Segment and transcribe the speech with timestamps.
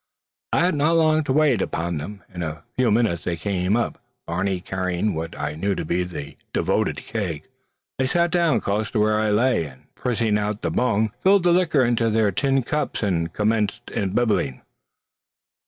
[0.51, 2.23] I had not long to wait upon them.
[2.33, 6.37] In a few minutes they came up, Barney carrying what I knew to be the
[6.53, 7.47] devoted keg.
[7.99, 11.51] They sat down close to where I lay, and prising out the bung, filled the
[11.51, 14.63] liquor into their tin cups, and commenced imbibing.